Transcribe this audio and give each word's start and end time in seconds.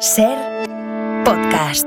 Ser 0.00 0.36
podcast. 1.24 1.86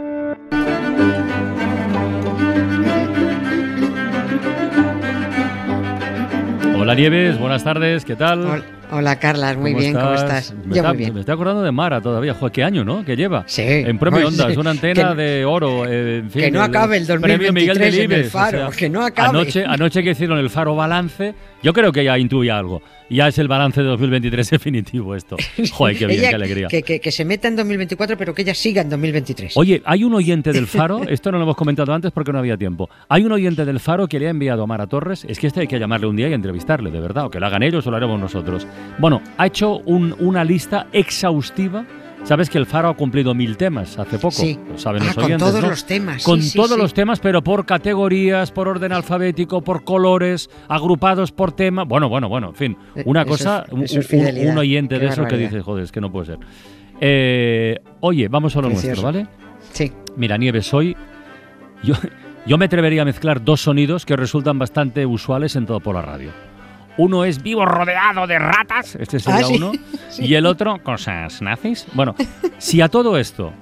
Hola 6.78 6.96
Nieves, 6.96 7.38
buenas 7.38 7.64
tardes, 7.64 8.06
¿qué 8.06 8.16
tal? 8.16 8.46
Hol- 8.46 8.64
Hola, 8.92 9.20
Carlas, 9.20 9.56
muy 9.56 9.74
bien, 9.76 9.94
¿cómo 9.94 10.14
estás? 10.16 10.52
Me, 10.54 10.70
Yo 10.76 10.82
está- 10.82 10.90
muy 10.90 10.98
bien. 10.98 11.14
me 11.14 11.20
estoy 11.20 11.34
acordando 11.34 11.62
de 11.62 11.72
Mara 11.72 12.02
todavía. 12.02 12.34
Joder, 12.34 12.52
¿qué 12.52 12.64
año, 12.64 12.84
no? 12.84 13.06
Que 13.06 13.16
lleva. 13.16 13.44
Sí. 13.46 13.62
En 13.64 14.00
Premio 14.00 14.22
Pues, 14.24 14.34
Ondas, 14.34 14.54
sí. 14.54 14.60
una 14.60 14.72
antena 14.72 15.16
Que- 15.16 15.22
de 15.22 15.46
oro. 15.46 15.86
eh, 15.86 16.18
en 16.20 16.32
fin, 16.32 16.42
que 16.42 16.52
no 16.52 16.62
acabe 16.64 16.98
el 16.98 17.06
Premio 17.06 17.54
Miguel 17.54 17.78
2023 17.78 18.06
en 18.06 18.12
el. 18.12 18.26
Faro, 18.26 18.70
que 18.78 18.90
no 18.90 19.06
acabe. 19.06 19.30
Anoche, 19.30 19.64
anoche 19.66 20.02
que 20.04 20.12
hicieron 20.12 20.40
el 20.40 20.50
Faro 20.50 20.76
Balance, 20.76 21.36
yo 21.62 21.72
creo 21.74 21.92
que 21.92 22.04
ya 22.04 22.18
intuía 22.18 22.58
algo. 22.58 22.82
Ya 23.12 23.28
es 23.28 23.40
el 23.40 23.48
balance 23.48 23.82
de 23.82 23.88
2023 23.88 24.50
definitivo 24.52 25.16
esto. 25.16 25.36
Joder, 25.72 25.98
qué 25.98 26.06
bien, 26.06 26.20
Ella 26.20 26.30
qué 26.30 26.36
alegría. 26.36 26.68
Que, 26.68 26.84
que- 26.84 27.00
que 27.00 27.12
se 27.12 27.26
meta 27.26 27.48
en 27.48 27.56
2024, 27.56 28.18
pero 28.18 28.34
que 28.36 28.42
ella 28.44 28.54
siga 28.54 28.82
en 28.84 28.90
2023. 28.90 29.56
Oye, 29.58 29.82
hay 29.86 30.04
un 30.04 30.14
oyente 30.14 30.52
del 30.52 30.68
Faro, 30.68 31.02
esto 31.08 31.32
no 31.32 31.38
lo 31.38 31.44
hemos 31.44 31.56
comentado 31.56 31.92
antes 31.94 32.12
porque 32.12 32.32
no 32.32 32.38
había 32.40 32.56
tiempo. 32.58 32.88
Hay 33.08 33.24
un 33.24 33.32
oyente 33.32 33.66
del 33.66 33.80
Faro 33.80 34.08
que 34.08 34.20
le 34.20 34.28
ha 34.28 34.30
enviado 34.30 34.64
a 34.64 34.68
Mara 34.68 34.86
Torres, 34.88 35.26
es 35.28 35.40
que 35.40 35.48
este 35.48 35.62
hay 35.62 35.68
que 35.68 35.80
llamarle 35.80 36.06
un 36.08 36.16
día 36.16 36.28
y 36.30 36.34
entrevistarle, 36.34 36.92
de 36.92 37.00
verdad, 37.00 37.26
o 37.26 37.30
que 37.32 37.40
lo 37.40 37.46
hagan 37.48 37.64
ellos 37.64 37.86
o 37.88 37.92
lo 37.92 37.98
haremos 37.98 38.20
nosotros. 38.20 38.68
Bueno, 39.00 39.22
ha 39.38 39.46
hecho 39.48 39.78
un- 39.86 40.16
una 40.20 40.44
lista 40.44 40.88
exhaustiva. 40.92 41.86
Sabes 42.26 42.50
que 42.50 42.58
el 42.58 42.66
Faro 42.66 42.90
ha 42.90 42.94
cumplido 42.98 43.34
mil 43.34 43.56
temas 43.56 43.98
hace 43.98 44.18
poco, 44.18 44.32
Sí. 44.32 44.60
lo 44.70 44.78
saben 44.78 45.04
Ah, 45.04 45.06
los 45.06 45.16
con 45.16 45.38
todos 45.38 45.62
¿no? 45.62 45.70
los 45.70 45.86
temas, 45.86 46.22
Con 46.24 46.42
sí, 46.42 46.58
todos 46.58 46.72
sí. 46.72 46.78
los 46.78 46.94
temas, 46.94 47.20
pero 47.22 47.42
por 47.42 47.66
categorías, 47.66 48.52
por 48.52 48.68
orden 48.68 48.92
alfabético, 48.92 49.62
por 49.62 49.86
colores, 49.86 50.50
agrupados 50.68 51.32
por 51.32 51.54
tema. 51.54 51.86
Bueno, 51.86 52.10
bueno, 52.10 52.28
bueno, 52.28 52.50
en 52.50 52.56
fin. 52.56 52.78
Eh, 52.96 53.04
Una 53.06 53.22
eso 53.22 53.30
cosa, 53.30 53.64
es- 53.66 53.72
un- 53.72 53.84
es 53.84 53.94
un, 54.52 54.58
oyente 54.58 54.96
Qué 54.96 55.06
de 55.06 55.08
eso 55.12 55.26
que 55.26 55.38
dice, 55.38 55.62
joder, 55.62 55.86
es 55.86 55.94
que 55.94 56.02
no 56.02 56.12
puede 56.12 56.26
ser. 56.26 56.40
Eh, 57.00 57.80
oye, 58.02 58.28
vamos 58.28 58.54
a 58.58 58.62
lo 58.62 58.70
nuestro. 58.70 59.02
¿vale? 59.02 59.26
Sí. 59.72 59.90
Mira, 60.18 60.38
Nieves, 60.38 60.74
hoy 60.74 60.98
yo, 61.84 61.94
yo 62.46 62.58
me 62.58 62.66
atrevería 62.66 63.04
a 63.04 63.06
mezclar 63.06 63.42
dos 63.46 63.62
sonidos 63.62 64.06
que 64.06 64.18
resultan 64.18 64.60
bastante 64.60 65.06
usuales 65.06 65.56
en 65.56 65.66
todo 65.66 65.80
por 65.80 65.96
la 65.96 66.02
radio. 66.02 66.32
Uno 67.00 67.24
es 67.24 67.42
vivo 67.42 67.66
rodeado 67.66 68.28
de 68.28 68.38
ratas, 68.38 68.96
este 68.96 69.20
sería 69.20 69.40
Ah, 69.40 69.44
sí, 69.44 69.56
uno, 69.56 69.72
y 70.20 70.34
el 70.36 70.46
otro 70.46 70.84
cosas 70.84 71.42
nazis. 71.42 71.88
Bueno, 71.94 72.14
si 72.58 72.82
a 72.82 72.90
todo 72.90 73.18
esto, 73.18 73.54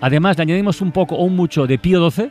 además 0.00 0.36
le 0.36 0.42
añadimos 0.42 0.82
un 0.82 0.92
poco 0.92 1.14
o 1.16 1.24
un 1.24 1.34
mucho 1.34 1.66
de 1.66 1.78
Pío 1.78 2.10
XII, 2.10 2.30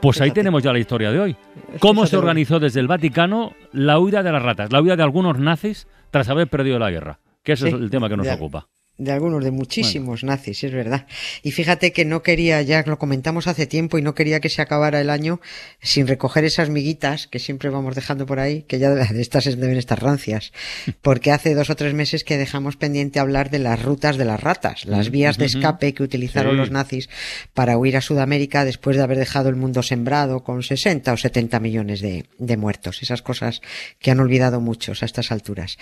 pues 0.00 0.20
ahí 0.20 0.32
tenemos 0.32 0.62
ya 0.62 0.72
la 0.72 0.78
historia 0.78 1.10
de 1.10 1.20
hoy. 1.20 1.36
¿Cómo 1.80 2.04
se 2.06 2.16
organizó 2.16 2.60
desde 2.60 2.80
el 2.80 2.88
Vaticano 2.88 3.54
la 3.72 3.98
huida 3.98 4.22
de 4.22 4.32
las 4.32 4.42
ratas, 4.42 4.70
la 4.70 4.82
huida 4.82 4.96
de 4.96 5.02
algunos 5.02 5.38
nazis 5.38 5.86
tras 6.10 6.28
haber 6.28 6.48
perdido 6.48 6.78
la 6.78 6.90
guerra? 6.90 7.18
Que 7.42 7.52
ese 7.52 7.68
Sí, 7.70 7.74
es 7.74 7.80
el 7.80 7.88
tema 7.90 8.08
que 8.08 8.16
nos 8.16 8.26
ya. 8.26 8.34
ocupa. 8.34 8.66
De 8.98 9.12
algunos, 9.12 9.44
de 9.44 9.52
muchísimos 9.52 10.24
nazis, 10.24 10.64
es 10.64 10.72
verdad. 10.72 11.06
Y 11.44 11.52
fíjate 11.52 11.92
que 11.92 12.04
no 12.04 12.22
quería, 12.24 12.60
ya 12.62 12.82
lo 12.84 12.98
comentamos 12.98 13.46
hace 13.46 13.66
tiempo, 13.66 13.96
y 13.96 14.02
no 14.02 14.14
quería 14.16 14.40
que 14.40 14.48
se 14.48 14.60
acabara 14.60 15.00
el 15.00 15.08
año 15.08 15.40
sin 15.80 16.08
recoger 16.08 16.44
esas 16.44 16.68
miguitas 16.68 17.28
que 17.28 17.38
siempre 17.38 17.70
vamos 17.70 17.94
dejando 17.94 18.26
por 18.26 18.40
ahí, 18.40 18.62
que 18.62 18.80
ya 18.80 18.90
de 18.90 19.20
estas 19.20 19.46
es- 19.46 19.56
deben 19.58 19.76
estar 19.76 20.02
rancias. 20.02 20.52
Porque 21.00 21.30
hace 21.30 21.54
dos 21.54 21.70
o 21.70 21.76
tres 21.76 21.94
meses 21.94 22.24
que 22.24 22.36
dejamos 22.38 22.76
pendiente 22.76 23.20
hablar 23.20 23.50
de 23.50 23.60
las 23.60 23.80
rutas 23.80 24.16
de 24.16 24.24
las 24.24 24.40
ratas, 24.40 24.84
las 24.84 25.10
vías 25.10 25.38
de 25.38 25.46
escape 25.46 25.94
que 25.94 26.02
utilizaron 26.02 26.52
Sí. 26.52 26.56
los 26.58 26.70
nazis 26.72 27.08
para 27.54 27.78
huir 27.78 27.96
a 27.96 28.00
Sudamérica 28.00 28.64
después 28.64 28.96
de 28.96 29.02
haber 29.04 29.18
dejado 29.18 29.48
el 29.48 29.54
mundo 29.56 29.82
sembrado 29.84 30.42
con 30.42 30.62
60 30.64 31.12
o 31.12 31.16
70 31.16 31.60
millones 31.60 32.00
de, 32.00 32.26
de 32.38 32.56
muertos. 32.56 33.00
Esas 33.02 33.22
cosas 33.22 33.60
que 34.00 34.10
han 34.10 34.18
olvidado 34.18 34.60
muchos 34.60 35.02
a 35.02 35.06
estas 35.06 35.30
alturas. 35.30 35.78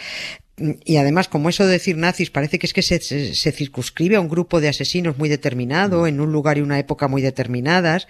Y 0.86 0.96
además, 0.96 1.28
como 1.28 1.50
eso 1.50 1.66
de 1.66 1.72
decir 1.72 1.98
nazis 1.98 2.30
parece 2.30 2.58
que 2.58 2.66
es 2.66 2.72
que 2.72 2.80
se, 2.80 2.98
se- 3.00 3.34
se 3.34 3.52
circunscribe 3.52 4.16
a 4.16 4.20
un 4.20 4.28
grupo 4.28 4.58
de 4.58 4.68
asesinos 4.68 5.18
muy 5.18 5.28
determinado, 5.28 6.06
en 6.06 6.18
un 6.18 6.32
lugar 6.32 6.56
y 6.56 6.62
una 6.62 6.78
época 6.78 7.08
muy 7.08 7.20
determinadas, 7.20 8.08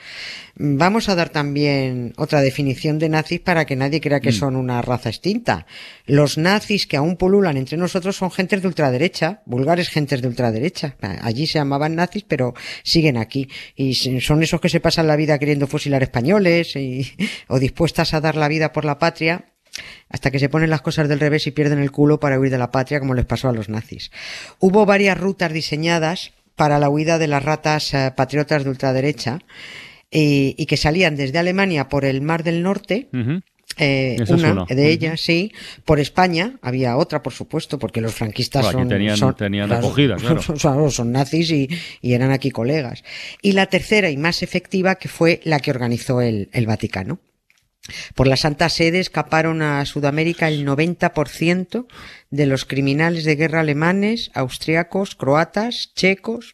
vamos 0.54 1.08
a 1.08 1.16
dar 1.16 1.30
también 1.30 2.12
otra 2.16 2.40
definición 2.42 3.00
de 3.00 3.08
nazis 3.08 3.40
para 3.40 3.64
que 3.64 3.74
nadie 3.74 4.00
crea 4.00 4.20
que 4.20 4.30
son 4.30 4.54
una 4.54 4.80
raza 4.80 5.08
extinta. 5.08 5.66
Los 6.06 6.38
nazis 6.38 6.86
que 6.86 6.96
aún 6.96 7.16
pululan 7.16 7.56
entre 7.56 7.78
nosotros 7.78 8.14
son 8.16 8.30
gentes 8.30 8.62
de 8.62 8.68
ultraderecha, 8.68 9.42
vulgares 9.44 9.88
gentes 9.88 10.22
de 10.22 10.28
ultraderecha. 10.28 10.94
Allí 11.22 11.48
se 11.48 11.58
llamaban 11.58 11.96
nazis, 11.96 12.24
pero 12.28 12.54
siguen 12.84 13.16
aquí. 13.16 13.48
Y 13.74 13.94
son 13.94 14.42
esos 14.44 14.60
que 14.60 14.68
se 14.68 14.78
pasan 14.78 15.08
la 15.08 15.16
vida 15.16 15.38
queriendo 15.40 15.66
fusilar 15.66 16.04
españoles 16.04 16.76
y- 16.76 17.10
o 17.48 17.58
dispuestas 17.58 18.14
a 18.14 18.20
dar 18.20 18.36
la 18.36 18.46
vida 18.46 18.72
por 18.72 18.84
la 18.84 19.00
patria 19.00 19.46
hasta 20.08 20.30
que 20.30 20.38
se 20.38 20.48
ponen 20.48 20.70
las 20.70 20.80
cosas 20.82 21.08
del 21.08 21.20
revés 21.20 21.46
y 21.46 21.50
pierden 21.50 21.78
el 21.80 21.90
culo 21.90 22.20
para 22.20 22.38
huir 22.38 22.50
de 22.50 22.58
la 22.58 22.70
patria, 22.70 23.00
como 23.00 23.14
les 23.14 23.24
pasó 23.26 23.48
a 23.48 23.52
los 23.52 23.68
nazis. 23.68 24.10
Hubo 24.58 24.86
varias 24.86 25.18
rutas 25.18 25.52
diseñadas 25.52 26.32
para 26.54 26.78
la 26.78 26.88
huida 26.88 27.18
de 27.18 27.26
las 27.28 27.44
ratas 27.44 27.92
eh, 27.92 28.12
patriotas 28.16 28.64
de 28.64 28.70
ultraderecha 28.70 29.40
y, 30.10 30.54
y 30.56 30.66
que 30.66 30.76
salían 30.76 31.16
desde 31.16 31.38
Alemania 31.38 31.88
por 31.88 32.04
el 32.04 32.22
Mar 32.22 32.42
del 32.44 32.62
Norte. 32.62 33.08
Eh, 33.78 34.16
una 34.30 34.52
una. 34.52 34.64
de 34.64 34.90
ellas, 34.90 35.20
sí. 35.20 35.52
Por 35.84 36.00
España 36.00 36.54
había 36.62 36.96
otra, 36.96 37.22
por 37.22 37.34
supuesto, 37.34 37.78
porque 37.78 38.00
los 38.00 38.14
franquistas 38.14 38.64
son, 38.80 38.88
tenían- 38.88 39.16
son- 39.18 39.36
tenían 39.36 39.68
acogida, 39.70 40.16
claro. 40.20 40.40
son, 40.40 40.58
son- 40.58 40.90
son 40.90 41.12
nazis 41.12 41.50
y, 41.50 41.68
y 42.00 42.14
eran 42.14 42.30
aquí 42.30 42.50
colegas. 42.50 43.04
Y 43.42 43.52
la 43.52 43.66
tercera 43.66 44.08
y 44.08 44.16
más 44.16 44.42
efectiva 44.42 44.94
que 44.94 45.08
fue 45.08 45.40
la 45.44 45.60
que 45.60 45.72
organizó 45.72 46.22
el, 46.22 46.48
el 46.52 46.66
Vaticano. 46.66 47.18
Por 48.14 48.26
la 48.26 48.36
Santa 48.36 48.68
Sede 48.68 49.00
escaparon 49.00 49.62
a 49.62 49.84
Sudamérica 49.84 50.48
el 50.48 50.66
90% 50.66 51.86
de 52.30 52.46
los 52.46 52.64
criminales 52.64 53.24
de 53.24 53.36
guerra 53.36 53.60
alemanes, 53.60 54.30
austriacos, 54.34 55.14
croatas, 55.14 55.92
checos, 55.94 56.52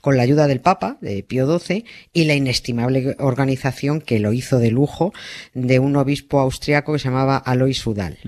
con 0.00 0.16
la 0.16 0.22
ayuda 0.22 0.46
del 0.46 0.60
Papa, 0.60 0.98
de 1.00 1.22
Pío 1.22 1.58
XII, 1.58 1.84
y 2.12 2.24
la 2.24 2.34
inestimable 2.34 3.16
organización 3.18 4.00
que 4.00 4.18
lo 4.18 4.32
hizo 4.32 4.58
de 4.58 4.70
lujo 4.70 5.12
de 5.54 5.78
un 5.78 5.96
obispo 5.96 6.40
austriaco 6.40 6.92
que 6.92 6.98
se 6.98 7.08
llamaba 7.08 7.36
Alois 7.36 7.86
Udal. 7.86 8.18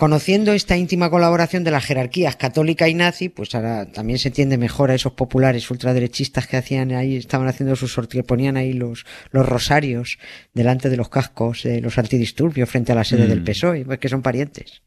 Conociendo 0.00 0.54
esta 0.54 0.78
íntima 0.78 1.10
colaboración 1.10 1.62
de 1.62 1.70
las 1.70 1.84
jerarquías 1.84 2.36
católica 2.36 2.88
y 2.88 2.94
nazi, 2.94 3.28
pues 3.28 3.54
ahora 3.54 3.84
también 3.84 4.18
se 4.18 4.28
entiende 4.28 4.56
mejor 4.56 4.90
a 4.90 4.94
esos 4.94 5.12
populares 5.12 5.70
ultraderechistas 5.70 6.46
que 6.46 6.56
hacían 6.56 6.92
ahí, 6.92 7.16
estaban 7.16 7.48
haciendo 7.48 7.76
sus 7.76 7.92
sorteos, 7.92 8.24
ponían 8.24 8.56
ahí 8.56 8.72
los, 8.72 9.04
los 9.30 9.46
rosarios 9.46 10.18
delante 10.54 10.88
de 10.88 10.96
los 10.96 11.10
cascos 11.10 11.64
de 11.64 11.82
los 11.82 11.98
antidisturbios 11.98 12.70
frente 12.70 12.92
a 12.92 12.94
la 12.94 13.04
sede 13.04 13.26
del 13.26 13.44
PSOE, 13.44 13.84
pues 13.84 13.98
que 13.98 14.08
son 14.08 14.22
parientes. 14.22 14.80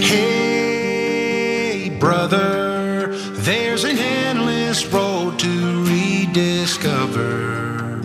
Hey, 0.00 1.94
brother, 2.00 3.14
there's 3.44 3.84
an 3.84 3.98
endless 3.98 4.90
road 4.90 5.38
to 5.38 5.84
rediscover. 5.84 8.00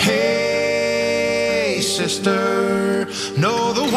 Hey, 0.00 1.78
sister, 1.80 3.06
know 3.38 3.72
the 3.72 3.88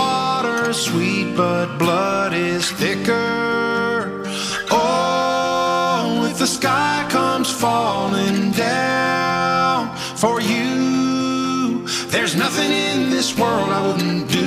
sweet, 0.77 1.35
but 1.35 1.77
blood 1.77 2.33
is 2.33 2.71
thicker. 2.71 4.23
Oh, 4.69 6.27
if 6.29 6.37
the 6.37 6.45
sky 6.45 7.05
comes 7.09 7.49
falling 7.49 8.51
down 8.51 9.95
for 10.15 10.39
you, 10.39 11.87
there's 12.09 12.35
nothing 12.35 12.71
in 12.71 13.09
this 13.09 13.37
world 13.37 13.69
I 13.69 13.87
wouldn't 13.87 14.29
do. 14.31 14.46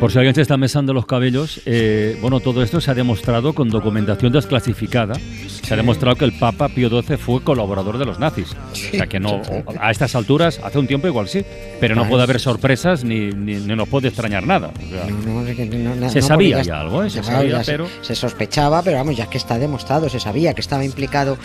Por 0.00 0.10
si 0.10 0.16
alguien 0.16 0.34
se 0.34 0.40
está 0.40 0.56
mesando 0.56 0.94
los 0.94 1.04
cabellos, 1.04 1.60
eh, 1.66 2.16
bueno, 2.22 2.40
todo 2.40 2.62
esto 2.62 2.80
se 2.80 2.90
ha 2.90 2.94
demostrado 2.94 3.52
con 3.52 3.68
documentación 3.68 4.32
desclasificada. 4.32 5.14
Se 5.62 5.74
ha 5.74 5.76
demostrado 5.76 6.16
que 6.16 6.24
el 6.24 6.32
Papa 6.32 6.70
Pío 6.70 6.88
XII 6.88 7.18
fue 7.18 7.42
colaborador 7.44 7.98
de 7.98 8.06
los 8.06 8.18
nazis. 8.18 8.48
O 8.72 8.74
sea 8.74 9.06
que 9.06 9.20
no, 9.20 9.42
a 9.78 9.90
estas 9.90 10.14
alturas, 10.14 10.58
hace 10.64 10.78
un 10.78 10.86
tiempo 10.86 11.06
igual 11.06 11.28
sí, 11.28 11.44
pero 11.80 11.94
no 11.94 12.00
Claro, 12.00 12.10
puede 12.12 12.22
haber 12.22 12.40
sorpresas 12.40 13.04
ni, 13.04 13.28
ni, 13.30 13.56
ni 13.56 13.76
nos 13.76 13.88
puede 13.90 14.08
extrañar 14.08 14.46
nada. 14.46 14.72
O 14.74 14.88
sea, 14.88 15.04
No, 15.04 15.42
no, 15.42 15.46
es 15.46 15.54
que 15.54 15.66
no, 15.66 15.94
no, 15.94 16.08
Se 16.08 16.22
sabía 16.22 16.62
ya 16.62 16.80
algo, 16.80 17.04
¿eh? 17.04 17.10
Se 17.10 17.22
sabía, 17.22 17.58
ya 17.58 17.64
se- 17.64 17.72
pero- 17.72 17.86
Se, 18.00 18.14
sospechaba, 18.14 18.82
pero 18.82 18.96
vamos, 18.96 19.16
ya 19.18 19.26
que 19.28 19.36
está 19.36 19.58
demostrado, 19.58 20.08
se 20.08 20.18
sabía 20.18 20.54
que 20.54 20.62
estaba 20.62 20.82
implicado 20.82 21.36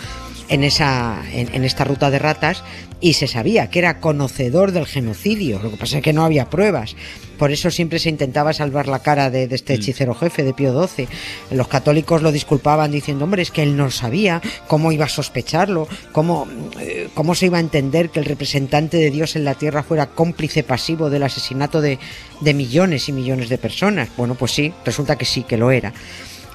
en 0.48 0.64
esa 0.64 1.22
en, 1.30 1.54
en 1.54 1.62
esta 1.64 1.84
ruta 1.84 2.10
de 2.10 2.18
ratas 2.20 2.64
y 3.02 3.12
se 3.14 3.26
sabía 3.26 3.68
que 3.68 3.80
era 3.80 4.00
conocedor 4.00 4.72
del 4.72 4.86
genocidio. 4.86 5.60
Lo 5.62 5.70
que 5.70 5.76
pasa 5.76 5.98
es 5.98 6.02
que 6.02 6.14
no 6.14 6.24
había 6.24 6.48
pruebas. 6.48 6.96
Por 7.38 7.52
eso 7.52 7.70
siempre 7.70 7.98
se 7.98 8.08
intentaba 8.08 8.52
salvar 8.52 8.88
la 8.88 9.00
cara 9.00 9.30
de, 9.30 9.46
de 9.48 9.54
este 9.54 9.74
Mm. 9.74 9.76
hechicero 9.76 10.14
jefe 10.14 10.42
de 10.42 10.54
Pío 10.54 10.86
XII. 10.86 11.08
Los 11.50 11.68
católicos 11.68 12.22
lo 12.22 12.32
disculpaban 12.32 12.90
diciendo, 12.92 13.24
hombre, 13.24 13.42
es 13.42 13.50
que 13.50 13.62
él 13.62 13.76
no 13.76 13.90
sabía 13.90 14.40
cómo 14.66 14.92
iba 14.92 15.04
a 15.04 15.08
sospecharlo, 15.08 15.88
cómo, 16.12 16.46
eh, 16.80 17.08
cómo 17.14 17.34
se 17.34 17.46
iba 17.46 17.58
a 17.58 17.60
entender 17.60 18.10
que 18.10 18.20
el 18.20 18.24
representante 18.24 18.96
de 18.96 19.10
Dios 19.10 19.36
en 19.36 19.44
la 19.44 19.54
tierra 19.54 19.82
fuera 19.82 20.06
cómplice 20.06 20.62
pasivo 20.62 21.10
del 21.10 21.22
asesinato 21.22 21.80
de, 21.80 21.98
de 22.40 22.54
millones 22.54 23.08
y 23.08 23.12
millones 23.12 23.48
de 23.48 23.58
personas. 23.58 24.08
Bueno, 24.16 24.34
pues 24.34 24.52
sí, 24.52 24.72
resulta 24.84 25.16
que 25.16 25.24
sí, 25.24 25.42
que 25.42 25.56
lo 25.56 25.70
era. 25.70 25.92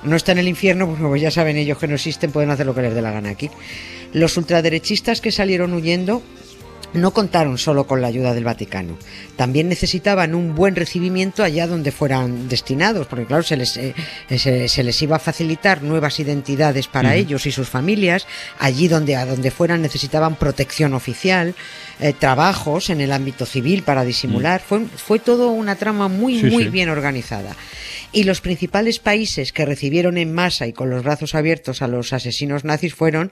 No 0.04 0.16
está 0.16 0.32
en 0.32 0.40
el 0.40 0.48
infierno, 0.48 0.88
pues 0.90 1.00
como 1.00 1.16
ya 1.16 1.32
saben 1.32 1.58
ellos 1.58 1.78
que 1.78 1.88
no 1.88 1.96
existen, 1.96 2.32
pueden 2.32 2.50
hacer 2.50 2.66
lo 2.66 2.74
que 2.74 2.82
les 2.82 2.94
dé 2.96 3.02
la 3.02 3.12
gana 3.12 3.30
aquí. 3.30 3.50
Los 4.14 4.36
ultraderechistas 4.38 5.22
que 5.22 5.32
salieron 5.32 5.74
huyendo 5.74 6.22
no 6.94 7.12
contaron 7.12 7.58
solo 7.58 7.86
con 7.86 8.02
la 8.02 8.08
ayuda 8.08 8.34
del 8.34 8.44
Vaticano, 8.44 8.98
también 9.36 9.70
necesitaban 9.70 10.36
un 10.36 10.56
buen 10.56 10.76
recibimiento 10.76 11.44
allá 11.44 11.68
donde 11.68 11.92
fueran 11.92 12.48
destinados, 12.48 13.08
porque 13.08 13.26
claro, 13.26 13.44
se 13.44 13.58
les, 13.58 13.78
eh, 13.78 13.96
se, 14.30 14.68
se 14.68 14.84
les 14.84 15.02
iba 15.02 15.16
a 15.16 15.20
facilitar 15.20 15.84
nuevas 15.84 16.20
identidades 16.20 16.88
para 16.88 17.16
ellos 17.16 17.46
y 17.46 17.52
sus 17.52 17.70
familias, 17.70 18.28
allí 18.60 18.88
donde, 18.88 19.16
a 19.16 19.26
donde 19.26 19.52
fueran 19.52 19.82
necesitaban 19.82 20.36
protección 20.36 20.94
oficial, 20.94 21.56
eh, 22.00 22.14
trabajos 22.14 22.90
en 22.90 23.02
el 23.02 23.12
ámbito 23.12 23.46
civil 23.46 23.84
para 23.84 24.04
disimular, 24.04 24.62
fue, 24.62 24.86
fue 24.86 25.20
todo 25.20 25.50
una 25.52 25.76
trama 25.76 26.08
muy, 26.08 26.40
Sí, 26.40 26.46
muy 26.48 26.64
sí. 26.64 26.70
bien 26.70 26.90
organizada. 26.90 27.56
Y 28.14 28.24
los 28.26 28.42
principales 28.42 29.00
países 29.00 29.54
que 29.54 29.66
recibieron 29.66 30.18
en 30.18 30.34
masa 30.34 30.68
y 30.68 30.74
con 30.74 30.90
los 30.90 31.04
brazos 31.04 31.34
abiertos 31.34 31.82
a 31.82 31.88
los 31.88 32.12
asesinos 32.12 32.66
nazis 32.66 32.94
fueron, 32.94 33.32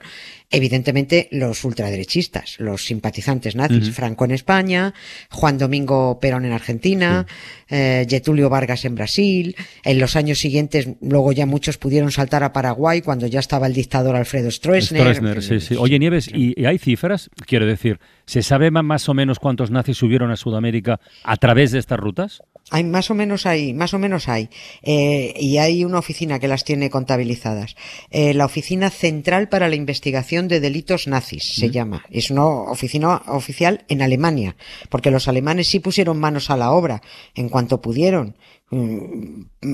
evidentemente, 0.50 1.28
los 1.30 1.64
ultraderechistas, 1.64 2.56
los 2.58 2.84
simpatizantes 2.86 3.56
nazis. 3.56 3.90
Franco 3.94 4.24
en 4.24 4.30
España, 4.30 4.94
Juan 5.30 5.58
Domingo 5.58 6.18
Perón 6.18 6.44
en 6.46 6.52
Argentina, 6.52 7.26
eh, 7.68 8.06
Getulio 8.08 8.48
Vargas 8.48 8.84
en 8.86 8.94
Brasil. 8.94 9.54
En 9.84 9.98
los 9.98 10.16
años 10.16 10.38
siguientes, 10.38 10.88
luego 11.02 11.32
ya 11.32 11.44
muchos 11.46 11.76
pudieron 11.76 12.10
saltar 12.10 12.42
a 12.42 12.52
Paraguay 12.54 13.02
cuando 13.02 13.26
ya 13.26 13.40
estaba 13.40 13.66
el 13.66 13.74
dictador 13.74 14.16
Alfredo 14.16 14.50
Stroessner. 14.50 15.02
Stroessner, 15.02 15.42
sí, 15.42 15.60
sí. 15.60 15.76
Oye, 15.78 15.98
Nieves, 15.98 16.28
¿y, 16.32 16.58
y 16.60 16.64
hay 16.64 16.78
cifras? 16.78 17.28
Quiero 17.46 17.66
decir, 17.66 18.00
¿se 18.26 18.42
sabe 18.42 18.59
ma- 18.70 18.82
más 18.82 19.08
o 19.08 19.14
menos 19.14 19.38
cuántos 19.38 19.70
nazis 19.70 19.96
subieron 19.96 20.32
a 20.32 20.36
Sudamérica 20.36 20.98
a 21.22 21.36
través 21.36 21.70
de 21.70 21.78
estas 21.78 22.00
rutas? 22.00 22.42
Hay 22.72 22.84
más 22.84 23.10
o 23.10 23.14
menos 23.14 23.46
hay, 23.46 23.72
más 23.74 23.94
o 23.94 23.98
menos 23.98 24.28
hay. 24.28 24.48
Eh, 24.82 25.34
y 25.40 25.58
hay 25.58 25.84
una 25.84 25.98
oficina 25.98 26.38
que 26.38 26.48
las 26.48 26.64
tiene 26.64 26.90
contabilizadas. 26.90 27.74
Eh, 28.10 28.34
la 28.34 28.44
Oficina 28.44 28.90
Central 28.90 29.48
para 29.48 29.68
la 29.68 29.76
Investigación 29.76 30.46
de 30.48 30.60
Delitos 30.60 31.06
Nazis 31.06 31.54
se 31.54 31.70
llama. 31.70 32.04
Es 32.10 32.30
una 32.30 32.44
oficina 32.46 33.22
oficial 33.28 33.84
en 33.88 34.02
Alemania, 34.02 34.56
porque 34.88 35.10
los 35.10 35.26
alemanes 35.28 35.68
sí 35.68 35.80
pusieron 35.80 36.18
manos 36.18 36.50
a 36.50 36.56
la 36.56 36.72
obra 36.72 37.02
en 37.34 37.48
cuanto 37.48 37.80
pudieron 37.80 38.36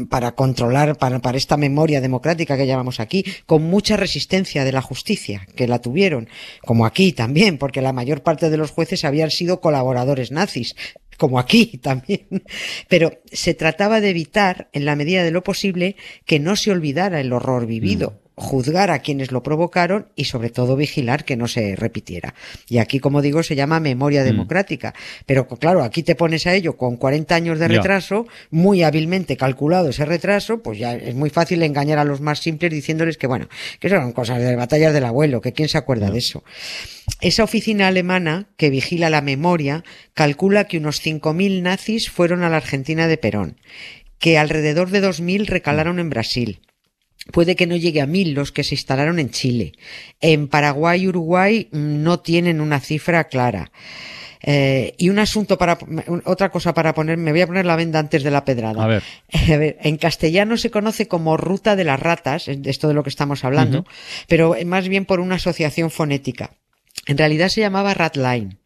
para 0.08 0.34
controlar, 0.34 0.96
para, 0.96 1.18
para 1.18 1.36
esta 1.36 1.56
memoria 1.56 2.00
democrática 2.00 2.56
que 2.56 2.66
llamamos 2.66 2.98
aquí, 2.98 3.24
con 3.44 3.62
mucha 3.62 3.96
resistencia 3.96 4.64
de 4.64 4.72
la 4.72 4.80
justicia, 4.80 5.46
que 5.54 5.68
la 5.68 5.80
tuvieron, 5.80 6.28
como 6.64 6.86
aquí 6.86 7.12
también, 7.12 7.58
porque 7.58 7.82
la 7.82 7.92
mayor 7.92 8.22
parte 8.22 8.48
de 8.48 8.56
los 8.56 8.70
jueces 8.70 9.04
habían 9.04 9.30
sido 9.30 9.60
colaboradores 9.60 10.32
nazis, 10.32 10.74
como 11.18 11.38
aquí 11.38 11.78
también. 11.82 12.26
Pero 12.88 13.12
se 13.30 13.54
trataba 13.54 14.00
de 14.00 14.10
evitar, 14.10 14.68
en 14.72 14.86
la 14.86 14.96
medida 14.96 15.24
de 15.24 15.30
lo 15.30 15.42
posible, 15.42 15.96
que 16.24 16.40
no 16.40 16.56
se 16.56 16.70
olvidara 16.70 17.20
el 17.20 17.32
horror 17.32 17.66
vivido. 17.66 18.25
Juzgar 18.36 18.90
a 18.90 18.98
quienes 18.98 19.32
lo 19.32 19.42
provocaron 19.42 20.08
y 20.14 20.24
sobre 20.24 20.50
todo 20.50 20.76
vigilar 20.76 21.24
que 21.24 21.36
no 21.36 21.48
se 21.48 21.74
repitiera. 21.74 22.34
Y 22.68 22.78
aquí, 22.78 23.00
como 23.00 23.22
digo, 23.22 23.42
se 23.42 23.56
llama 23.56 23.80
memoria 23.80 24.24
democrática. 24.24 24.94
Pero 25.24 25.48
claro, 25.48 25.82
aquí 25.82 26.02
te 26.02 26.14
pones 26.14 26.46
a 26.46 26.54
ello 26.54 26.76
con 26.76 26.98
40 26.98 27.34
años 27.34 27.58
de 27.58 27.68
retraso, 27.68 28.26
muy 28.50 28.82
hábilmente 28.82 29.38
calculado 29.38 29.88
ese 29.88 30.04
retraso, 30.04 30.62
pues 30.62 30.78
ya 30.78 30.94
es 30.94 31.14
muy 31.14 31.30
fácil 31.30 31.62
engañar 31.62 31.98
a 31.98 32.04
los 32.04 32.20
más 32.20 32.40
simples 32.40 32.70
diciéndoles 32.70 33.16
que 33.16 33.26
bueno, 33.26 33.48
que 33.80 33.88
son 33.88 34.12
cosas 34.12 34.38
de 34.38 34.54
batallas 34.54 34.92
del 34.92 35.06
abuelo, 35.06 35.40
que 35.40 35.54
quién 35.54 35.70
se 35.70 35.78
acuerda 35.78 36.10
de 36.10 36.18
eso. 36.18 36.44
Esa 37.22 37.42
oficina 37.42 37.88
alemana 37.88 38.48
que 38.58 38.68
vigila 38.68 39.08
la 39.08 39.22
memoria 39.22 39.82
calcula 40.12 40.64
que 40.64 40.76
unos 40.76 41.02
5.000 41.02 41.62
nazis 41.62 42.10
fueron 42.10 42.42
a 42.42 42.50
la 42.50 42.58
Argentina 42.58 43.08
de 43.08 43.16
Perón, 43.16 43.56
que 44.18 44.36
alrededor 44.36 44.90
de 44.90 45.02
2.000 45.02 45.46
recalaron 45.46 45.98
en 45.98 46.10
Brasil. 46.10 46.60
Puede 47.32 47.56
que 47.56 47.66
no 47.66 47.76
llegue 47.76 48.00
a 48.00 48.06
1.000 48.06 48.34
los 48.34 48.52
que 48.52 48.64
se 48.64 48.74
instalaron 48.74 49.18
en 49.18 49.30
Chile. 49.30 49.72
En 50.20 50.48
Paraguay 50.48 51.02
y 51.02 51.08
Uruguay 51.08 51.68
mm, 51.72 52.02
no 52.02 52.20
tienen 52.20 52.60
una 52.60 52.80
cifra 52.80 53.24
clara. 53.24 53.72
Eh, 54.42 54.94
y 54.98 55.08
un 55.08 55.18
asunto 55.18 55.58
para, 55.58 55.76
otra 56.24 56.50
cosa 56.50 56.72
para 56.72 56.94
poner, 56.94 57.16
me 57.18 57.32
voy 57.32 57.40
a 57.40 57.46
poner 57.46 57.66
la 57.66 57.74
venda 57.74 57.98
antes 57.98 58.22
de 58.22 58.30
la 58.30 58.44
pedrada. 58.44 58.84
A 58.84 58.86
ver. 58.86 59.02
A 59.32 59.56
ver, 59.56 59.76
en 59.80 59.96
castellano 59.96 60.56
se 60.56 60.70
conoce 60.70 61.08
como 61.08 61.36
ruta 61.36 61.74
de 61.74 61.84
las 61.84 61.98
ratas, 61.98 62.46
es 62.46 62.62
de 62.62 62.70
esto 62.70 62.86
de 62.86 62.94
lo 62.94 63.02
que 63.02 63.10
estamos 63.10 63.44
hablando, 63.44 63.84
pero 64.28 64.54
más 64.64 64.88
bien 64.88 65.04
por 65.04 65.20
una 65.20 65.36
asociación 65.36 65.90
fonética. 65.90 66.52
En 67.06 67.18
realidad 67.18 67.48
se 67.48 67.60
llamaba 67.60 67.94
ratline, 67.94 68.58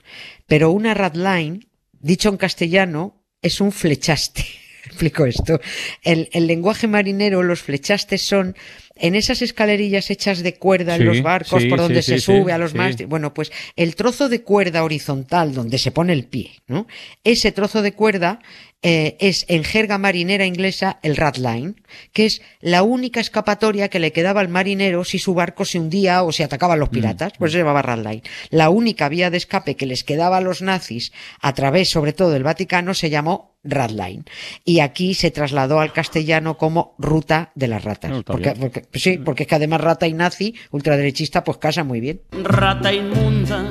pero 0.47 0.71
una 0.71 0.95
ratline, 0.95 1.67
dicho 1.99 2.29
en 2.29 2.37
castellano, 2.37 3.25
es 3.41 3.61
un 3.61 3.73
flechaste. 3.73 4.45
Explico 4.87 5.27
esto. 5.27 5.61
El, 6.03 6.29
lenguaje 6.47 6.87
marinero, 6.87 7.43
los 7.43 7.61
flechastes 7.63 8.23
son 8.23 8.57
en 9.01 9.15
esas 9.15 9.43
escalerillas 9.43 10.11
hechas 10.11 10.43
de 10.43 10.55
cuerda 10.55 10.97
Sí, 10.97 11.03
en 11.03 11.09
los 11.09 11.23
barcos 11.23 11.63
sí, 11.63 11.69
por 11.69 11.79
donde 11.79 12.03
sí, 12.03 12.13
se 12.13 12.21
sube 12.21 12.53
a 12.53 12.59
los 12.59 12.73
sí. 12.73 12.77
mástiles. 12.79 13.09
Bueno, 13.09 13.35
pues 13.35 13.53
el 13.77 13.95
trozo 13.97 14.29
de 14.29 14.43
cuerda 14.43 14.85
horizontal 14.85 15.53
donde 15.55 15.79
se 15.79 15.91
pone 15.91 16.13
el 16.13 16.25
pie, 16.25 16.53
¿no? 16.67 16.87
Ese 17.25 17.53
trozo 17.53 17.83
de 17.83 17.93
cuerda 17.93 18.41
eh, 18.83 19.19
es 19.21 19.45
en 19.49 19.63
jerga 19.63 19.99
marinera 19.99 20.47
inglesa 20.47 20.99
el 21.03 21.17
ratline, 21.17 21.77
que 22.13 22.25
es 22.25 22.41
la 22.61 22.83
única 22.83 23.21
escapatoria 23.21 23.89
que 23.89 23.99
le 23.99 24.13
quedaba 24.13 24.41
al 24.41 24.49
marinero 24.49 25.05
si 25.05 25.19
su 25.19 25.35
barco 25.35 25.67
se 25.67 25.79
hundía 25.79 26.23
o 26.23 26.33
se 26.33 26.45
atacaban 26.45 26.79
Mm, 26.79 26.81
los 26.81 26.89
piratas, 26.89 27.33
pues 27.39 27.53
se 27.53 27.59
llamaba 27.59 27.83
ratline. 27.83 28.23
La 28.51 28.71
única 28.71 29.09
vía 29.09 29.31
de 29.31 29.37
escape 29.37 29.77
que 29.77 29.87
les 29.87 30.05
quedaba 30.05 30.39
a 30.39 30.41
los 30.41 30.63
nazis 30.63 31.13
a 31.41 31.53
través, 31.53 31.89
sobre 31.89 32.13
todo, 32.13 32.31
del 32.31 32.43
Vaticano 32.43 32.95
se 32.95 33.11
llamó 33.11 33.57
ratline. 33.63 34.25
Y 34.65 34.81
aquí 34.81 35.15
se 35.15 35.31
trasladó 35.31 35.81
al 35.81 35.93
castellano 35.93 36.57
como 36.57 36.95
ruta 36.99 37.53
de 37.55 37.69
las 37.69 37.85
ratas. 37.85 38.11
No, 38.11 38.23
porque, 38.23 38.83
porque- 38.91 38.99
sí, 38.99 39.19
porque 39.19 39.43
es 39.45 39.49
que 39.49 39.55
además 39.55 39.81
rata 39.81 40.07
y 40.07 40.13
nazi, 40.15 40.55
ultraderechista, 40.71 41.45
pues 41.45 41.59
casa 41.59 41.85
muy 41.85 42.01
bien. 42.01 42.21
Rata 42.43 42.93
inmunda, 42.93 43.65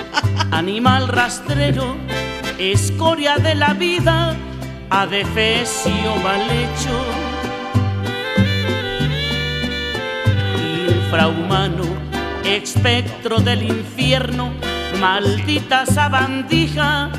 animal 0.50 1.08
rastrero, 1.08 1.96
escoria 2.58 3.36
de 3.36 3.54
la 3.54 3.74
vida, 3.74 4.34
adefesio 4.90 6.16
mal 6.22 6.42
hecho. 6.50 7.04
Infrahumano, 10.88 11.84
espectro 12.44 13.38
del 13.40 13.62
infierno, 13.62 14.52
maldita 15.00 15.86
sabandija, 15.86 17.10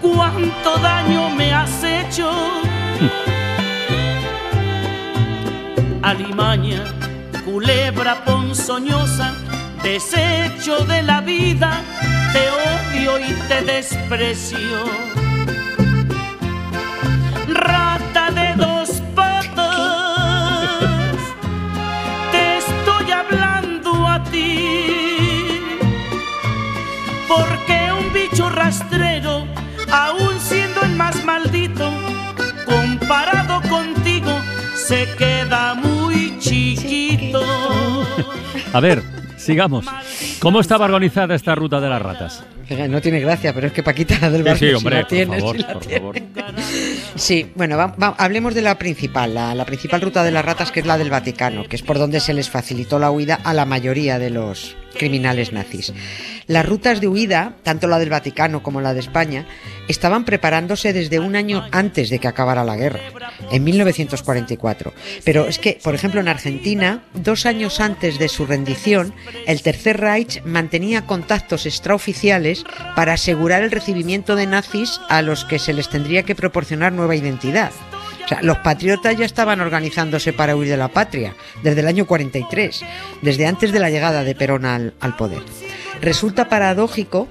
cuánto 0.00 0.76
daño 0.80 1.30
me 1.30 1.52
has 1.52 1.82
hecho. 1.82 2.30
alimaña, 6.02 6.82
culebra 7.44 8.24
ponzoñosa, 8.24 9.34
desecho 9.82 10.84
de 10.84 11.02
la 11.02 11.20
vida, 11.20 11.82
te 12.32 12.48
odio 12.50 13.18
y 13.18 13.32
te 13.48 13.62
desprecio. 13.62 15.19
A 38.72 38.80
ver, 38.80 39.02
sigamos. 39.36 39.86
¿Cómo 40.40 40.60
estaba 40.60 40.84
organizada 40.84 41.34
esta 41.34 41.54
ruta 41.54 41.80
de 41.80 41.88
las 41.88 42.00
ratas? 42.02 42.44
No 42.88 43.00
tiene 43.00 43.18
gracia, 43.18 43.52
pero 43.52 43.66
es 43.66 43.72
que 43.72 43.82
Paquita 43.82 44.16
la 44.20 44.30
del 44.30 44.44
barrio 44.44 44.58
sí, 44.58 44.68
sí 44.68 44.74
hombre, 44.74 44.96
la 45.02 45.06
por 45.08 45.40
favor, 45.40 45.58
la 45.58 45.72
por 45.72 45.82
tiene. 45.82 45.98
favor. 46.00 46.16
Sí, 47.16 47.50
bueno, 47.56 47.76
va- 47.76 47.96
va- 48.00 48.14
hablemos 48.16 48.54
de 48.54 48.62
la 48.62 48.78
principal, 48.78 49.34
la, 49.34 49.54
la 49.56 49.64
principal 49.64 50.00
ruta 50.00 50.22
de 50.22 50.30
las 50.30 50.44
ratas, 50.44 50.70
que 50.70 50.78
es 50.80 50.86
la 50.86 50.96
del 50.96 51.10
Vaticano, 51.10 51.64
que 51.64 51.74
es 51.74 51.82
por 51.82 51.98
donde 51.98 52.20
se 52.20 52.32
les 52.32 52.48
facilitó 52.48 53.00
la 53.00 53.10
huida 53.10 53.40
a 53.42 53.54
la 53.54 53.64
mayoría 53.66 54.20
de 54.20 54.30
los 54.30 54.76
criminales 54.98 55.52
nazis. 55.52 55.92
Las 56.46 56.66
rutas 56.66 57.00
de 57.00 57.08
huida, 57.08 57.56
tanto 57.62 57.86
la 57.86 57.98
del 57.98 58.10
Vaticano 58.10 58.62
como 58.62 58.80
la 58.80 58.94
de 58.94 59.00
España, 59.00 59.46
estaban 59.88 60.24
preparándose 60.24 60.92
desde 60.92 61.18
un 61.18 61.36
año 61.36 61.66
antes 61.72 62.10
de 62.10 62.18
que 62.18 62.28
acabara 62.28 62.64
la 62.64 62.76
guerra, 62.76 63.00
en 63.50 63.64
1944. 63.64 64.92
Pero 65.24 65.46
es 65.46 65.58
que, 65.58 65.78
por 65.82 65.94
ejemplo, 65.94 66.20
en 66.20 66.28
Argentina, 66.28 67.04
dos 67.14 67.46
años 67.46 67.80
antes 67.80 68.18
de 68.18 68.28
su 68.28 68.46
rendición, 68.46 69.14
el 69.46 69.62
Tercer 69.62 70.00
Reich 70.00 70.42
mantenía 70.44 71.06
contactos 71.06 71.66
extraoficiales 71.66 72.64
para 72.96 73.14
asegurar 73.14 73.62
el 73.62 73.70
recibimiento 73.70 74.36
de 74.36 74.46
nazis 74.46 75.00
a 75.08 75.22
los 75.22 75.44
que 75.44 75.58
se 75.58 75.72
les 75.72 75.88
tendría 75.88 76.22
que 76.22 76.34
proporcionar 76.34 76.92
nueva 76.92 77.16
identidad. 77.16 77.72
Sea, 78.30 78.42
los 78.42 78.58
patriotas 78.58 79.16
ya 79.16 79.26
estaban 79.26 79.60
organizándose 79.60 80.32
para 80.32 80.54
huir 80.54 80.68
de 80.68 80.76
la 80.76 80.86
patria 80.86 81.34
desde 81.64 81.80
el 81.80 81.88
año 81.88 82.06
43, 82.06 82.84
desde 83.22 83.46
antes 83.46 83.72
de 83.72 83.80
la 83.80 83.90
llegada 83.90 84.22
de 84.22 84.36
Perón 84.36 84.66
al, 84.66 84.94
al 85.00 85.16
poder. 85.16 85.42
Resulta 86.00 86.48
paradójico 86.48 87.26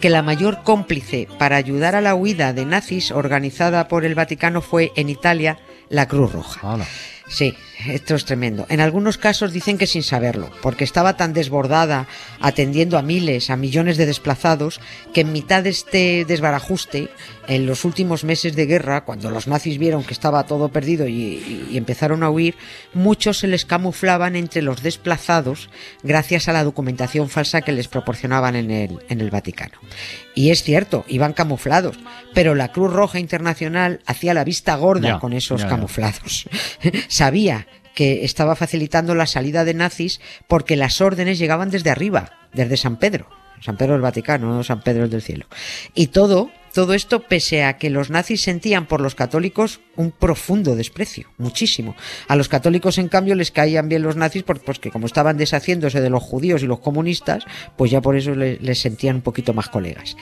que 0.00 0.10
la 0.10 0.22
mayor 0.22 0.62
cómplice 0.62 1.26
para 1.40 1.56
ayudar 1.56 1.96
a 1.96 2.00
la 2.00 2.14
huida 2.14 2.52
de 2.52 2.64
nazis 2.64 3.10
organizada 3.10 3.88
por 3.88 4.04
el 4.04 4.14
Vaticano 4.14 4.62
fue 4.62 4.92
en 4.94 5.08
Italia 5.08 5.58
la 5.88 6.06
Cruz 6.06 6.32
Roja. 6.32 6.78
Sí, 7.26 7.56
esto 7.86 8.14
es 8.14 8.24
tremendo. 8.24 8.66
En 8.68 8.80
algunos 8.80 9.18
casos 9.18 9.52
dicen 9.52 9.78
que 9.78 9.86
sin 9.86 10.02
saberlo, 10.02 10.50
porque 10.62 10.84
estaba 10.84 11.16
tan 11.16 11.32
desbordada 11.32 12.06
atendiendo 12.40 12.98
a 12.98 13.02
miles, 13.02 13.50
a 13.50 13.56
millones 13.56 13.96
de 13.96 14.06
desplazados, 14.06 14.80
que 15.12 15.22
en 15.22 15.32
mitad 15.32 15.62
de 15.62 15.70
este 15.70 16.24
desbarajuste, 16.24 17.08
en 17.48 17.66
los 17.66 17.84
últimos 17.84 18.24
meses 18.24 18.54
de 18.54 18.66
guerra, 18.66 19.04
cuando 19.04 19.30
los 19.30 19.48
nazis 19.48 19.78
vieron 19.78 20.04
que 20.04 20.14
estaba 20.14 20.44
todo 20.44 20.68
perdido 20.68 21.08
y, 21.08 21.68
y 21.70 21.76
empezaron 21.76 22.22
a 22.22 22.30
huir, 22.30 22.54
muchos 22.94 23.38
se 23.38 23.48
les 23.48 23.64
camuflaban 23.64 24.36
entre 24.36 24.62
los 24.62 24.82
desplazados 24.82 25.70
gracias 26.02 26.48
a 26.48 26.52
la 26.52 26.64
documentación 26.64 27.28
falsa 27.28 27.62
que 27.62 27.72
les 27.72 27.88
proporcionaban 27.88 28.56
en 28.56 28.70
el, 28.70 28.98
en 29.08 29.20
el 29.20 29.30
Vaticano. 29.30 29.78
Y 30.34 30.50
es 30.50 30.62
cierto, 30.62 31.04
iban 31.08 31.32
camuflados, 31.32 31.98
pero 32.34 32.54
la 32.54 32.72
Cruz 32.72 32.92
Roja 32.92 33.18
Internacional 33.18 34.00
hacía 34.06 34.34
la 34.34 34.44
vista 34.44 34.76
gorda 34.76 35.18
con 35.18 35.32
esos 35.32 35.64
camuflados. 35.64 36.48
Sabía 37.08 37.66
que 37.94 38.24
estaba 38.24 38.56
facilitando 38.56 39.14
la 39.14 39.26
salida 39.26 39.64
de 39.64 39.74
nazis 39.74 40.20
porque 40.48 40.76
las 40.76 41.00
órdenes 41.00 41.38
llegaban 41.38 41.70
desde 41.70 41.90
arriba, 41.90 42.32
desde 42.52 42.76
San 42.76 42.96
Pedro. 42.98 43.28
San 43.60 43.76
Pedro 43.76 43.92
del 43.92 44.02
Vaticano, 44.02 44.52
no 44.52 44.64
San 44.64 44.82
Pedro 44.82 45.04
el 45.04 45.10
del 45.10 45.22
cielo. 45.22 45.46
Y 45.94 46.08
todo, 46.08 46.50
todo 46.74 46.94
esto 46.94 47.20
pese 47.28 47.62
a 47.62 47.78
que 47.78 47.90
los 47.90 48.10
nazis 48.10 48.40
sentían 48.42 48.86
por 48.86 49.00
los 49.00 49.14
católicos 49.14 49.78
un 49.94 50.10
profundo 50.10 50.74
desprecio, 50.74 51.28
muchísimo. 51.38 51.94
A 52.26 52.34
los 52.34 52.48
católicos, 52.48 52.98
en 52.98 53.06
cambio, 53.06 53.36
les 53.36 53.52
caían 53.52 53.88
bien 53.88 54.02
los 54.02 54.16
nazis 54.16 54.42
por- 54.42 54.60
porque 54.62 54.90
como 54.90 55.06
estaban 55.06 55.36
deshaciéndose 55.36 56.00
de 56.00 56.10
los 56.10 56.24
judíos 56.24 56.64
y 56.64 56.66
los 56.66 56.80
comunistas, 56.80 57.44
pues 57.76 57.92
ya 57.92 58.00
por 58.00 58.16
eso 58.16 58.34
le- 58.34 58.58
les 58.58 58.80
sentían 58.80 59.16
un 59.16 59.22
poquito 59.22 59.54
más 59.54 59.68
colegas. 59.68 60.16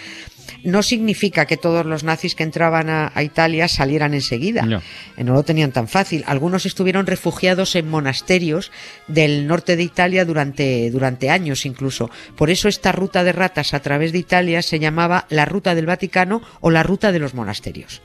No 0.65 0.83
significa 0.83 1.47
que 1.47 1.57
todos 1.57 1.87
los 1.87 2.05
nazis 2.05 2.35
que 2.35 2.43
entraban 2.43 2.89
a, 2.91 3.13
a 3.15 3.23
Italia 3.23 3.69
salieran 3.69 4.15
enseguida. 4.15 4.63
No. 4.63 4.83
Eh, 5.17 5.25
No 5.25 5.35
lo 5.35 5.43
tenían 5.43 5.73
tan 5.73 5.89
fácil. 5.89 6.25
Algunos 6.27 6.67
estuvieron 6.67 7.07
refugiados 7.07 7.75
en 7.77 7.89
monasterios 7.89 8.73
del 9.07 9.47
norte 9.47 9.77
de 9.77 9.83
Italia 9.83 10.25
durante, 10.25 10.91
durante 10.91 11.31
años 11.31 11.67
incluso. 11.67 12.11
Por 12.37 12.51
eso 12.51 12.69
esta 12.69 12.93
ruta 12.93 13.25
de 13.25 13.33
ratas 13.33 13.75
a 13.75 13.81
través 13.81 14.13
de 14.13 14.19
Italia 14.19 14.63
se 14.63 14.79
llamaba 14.79 15.27
la 15.29 15.45
ruta 15.45 15.75
del 15.75 15.87
Vaticano 15.87 16.43
o 16.61 16.71
la 16.71 16.83
ruta 16.83 17.13
de 17.13 17.19
los 17.19 17.35
monasterios. 17.35 18.03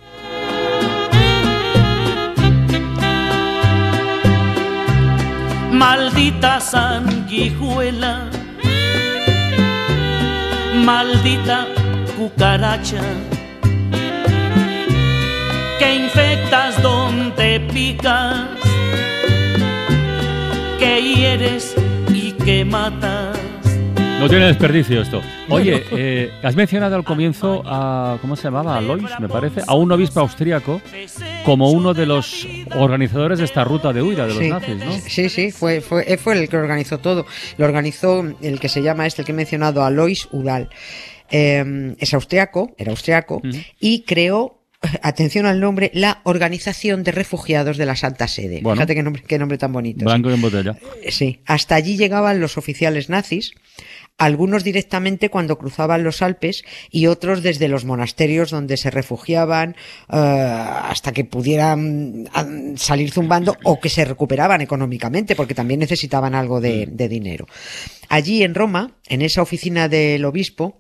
Maldita 5.72 6.60
sanguijuela, 6.62 8.30
maldita 10.86 11.68
cucaracha, 12.16 13.02
que 15.80 15.96
infectas 15.96 16.82
donde 16.82 17.60
picas, 17.74 18.48
que 20.80 21.02
hieres 21.02 21.76
y 22.10 22.32
que 22.32 22.64
matas. 22.66 23.38
No 24.20 24.30
tiene 24.30 24.46
desperdicio 24.46 25.02
esto. 25.02 25.22
Oye, 25.50 25.84
eh, 25.92 26.32
has 26.42 26.56
mencionado 26.56 26.96
al 26.96 27.04
comienzo 27.04 27.62
a, 27.66 28.18
¿cómo 28.22 28.36
se 28.36 28.44
llamaba? 28.44 28.78
A 28.78 28.82
Lois, 28.82 29.12
me 29.20 29.28
parece, 29.28 29.62
a 29.68 29.76
un 29.76 29.92
obispo 29.92 30.22
austríaco 30.22 30.82
como 31.44 31.70
uno 31.70 31.94
de 31.94 32.06
los 32.06 32.48
organizadores 32.76 33.40
de 33.40 33.46
esta 33.46 33.64
ruta 33.66 33.92
de 33.92 34.02
huida 34.02 34.26
de 34.26 34.34
los 34.34 34.42
sí, 34.42 34.50
nazis, 34.50 34.78
¿no? 34.78 34.92
Sí, 34.94 35.30
sí, 35.30 35.52
fue, 35.52 35.82
fue, 35.82 36.06
él 36.08 36.18
fue 36.18 36.40
el 36.40 36.50
que 36.50 36.58
organizó 36.58 36.98
todo. 37.00 37.26
Lo 37.58 37.66
organizó 37.66 38.26
el 38.42 38.60
que 38.60 38.70
se 38.70 38.82
llama 38.82 39.06
este, 39.06 39.22
el 39.22 39.26
que 39.26 39.34
he 39.34 39.36
mencionado, 39.36 39.84
Alois 39.84 40.28
Udal. 40.32 40.70
Eh, 41.32 41.96
es 42.00 42.14
austriaco, 42.14 42.74
era 42.78 42.92
austriaco, 42.92 43.42
y 43.80 44.02
creó, 44.02 44.62
atención 45.02 45.46
al 45.46 45.60
nombre, 45.60 45.92
la 45.94 46.22
Organización 46.24 47.04
de 47.04 47.12
Refugiados 47.12 47.78
de 47.78 47.86
la 47.86 47.96
Santa 47.96 48.28
Sede. 48.28 48.62
Bueno. 48.62 48.78
Fíjate 48.78 48.96
qué 48.96 49.04
nombre, 49.04 49.24
qué 49.28 49.40
nombre 49.40 49.58
tan 49.58 49.74
bonito. 49.74 50.06
Blanco 50.06 50.32
en 50.32 50.42
botella. 50.42 50.78
Sí, 51.10 51.42
hasta 51.46 51.76
allí 51.76 51.98
llegaban 51.98 52.40
los 52.40 52.58
oficiales 52.58 53.10
nazis, 53.10 53.54
algunos 54.18 54.64
directamente 54.64 55.30
cuando 55.30 55.58
cruzaban 55.58 56.04
los 56.04 56.22
Alpes 56.22 56.64
y 56.90 57.08
otros 57.08 57.44
desde 57.44 57.68
los 57.68 57.84
monasterios 57.84 58.50
donde 58.50 58.78
se 58.78 58.90
refugiaban 58.90 59.76
eh, 60.10 60.16
hasta 60.16 61.12
que 61.12 61.26
pudieran 61.26 62.24
mm, 62.24 62.78
salir 62.78 63.12
zumbando 63.12 63.58
o 63.64 63.80
que 63.80 63.90
se 63.90 64.06
recuperaban 64.06 64.62
económicamente 64.62 65.36
porque 65.36 65.54
también 65.54 65.82
necesitaban 65.82 66.34
algo 66.34 66.62
de, 66.62 66.88
de 66.90 67.10
dinero. 67.10 67.48
Allí 68.08 68.44
en 68.44 68.56
Roma, 68.56 68.96
en 69.08 69.22
esa 69.22 69.42
oficina 69.42 69.90
del 69.90 70.24
obispo, 70.24 70.78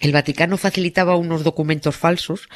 el 0.00 0.12
Vaticano 0.12 0.58
facilitaba 0.58 1.16
unos 1.16 1.42
documentos 1.42 1.96
falsos 1.96 2.48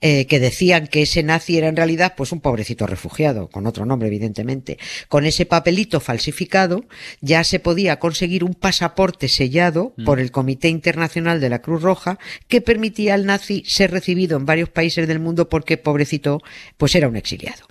eh, 0.00 0.26
que 0.26 0.40
decían 0.40 0.86
que 0.86 1.02
ese 1.02 1.22
nazi 1.22 1.58
era 1.58 1.68
en 1.68 1.76
realidad 1.76 2.14
pues 2.16 2.32
un 2.32 2.40
pobrecito 2.40 2.86
refugiado, 2.86 3.48
con 3.48 3.66
otro 3.66 3.84
nombre 3.84 4.08
evidentemente. 4.08 4.78
Con 5.08 5.26
ese 5.26 5.44
papelito 5.44 6.00
falsificado 6.00 6.84
ya 7.20 7.44
se 7.44 7.60
podía 7.60 7.98
conseguir 7.98 8.44
un 8.44 8.54
pasaporte 8.54 9.28
sellado 9.28 9.94
por 10.04 10.20
el 10.20 10.30
Comité 10.30 10.68
Internacional 10.68 11.40
de 11.40 11.50
la 11.50 11.60
Cruz 11.60 11.82
Roja 11.82 12.18
que 12.48 12.62
permitía 12.62 13.14
al 13.14 13.26
nazi 13.26 13.62
ser 13.66 13.90
recibido 13.90 14.38
en 14.38 14.46
varios 14.46 14.70
países 14.70 15.06
del 15.06 15.20
mundo 15.20 15.50
porque 15.50 15.76
pobrecito 15.76 16.40
pues 16.78 16.94
era 16.94 17.08
un 17.08 17.16
exiliado. 17.16 17.66